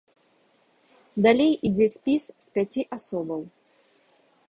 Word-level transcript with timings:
Далей 1.27 1.53
ідзе 1.71 1.87
спіс 1.99 2.23
з 2.47 2.59
пяці 2.59 2.81
асобаў. 3.01 3.41